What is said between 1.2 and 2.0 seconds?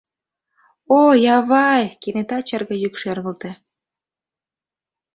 ав-вай!—